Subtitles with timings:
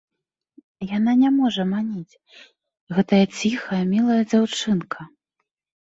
[0.97, 2.19] Яна не можа маніць,
[2.99, 4.99] гэтая ціхая мілая дзяўчынка!